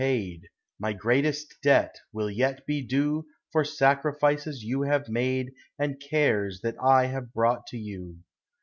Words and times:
'* 0.01 0.01
7^0 0.01 0.41
My 0.79 0.93
greatest 0.93 1.61
debt 1.61 1.95
will 2.11 2.31
yet 2.31 2.65
be 2.65 2.81
due 2.81 3.27
For 3.51 3.63
sacrifices 3.63 4.63
you 4.63 4.79
bave 4.81 5.07
made 5.07 5.53
And 5.77 6.01
cares 6.01 6.61
that 6.61 6.75
I 6.81 7.05
have 7.05 7.31
brought 7.31 7.67
to 7.67 7.77
you. 7.77 8.17